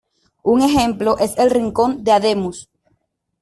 Un 0.41 0.63
ejemplo 0.63 1.19
es 1.19 1.37
el 1.37 1.51
Rincón 1.51 2.03
de 2.03 2.11
Ademuz. 2.11 2.67